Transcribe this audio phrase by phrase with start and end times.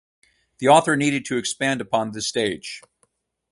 [0.57, 2.81] The author needed to expand upon this stage.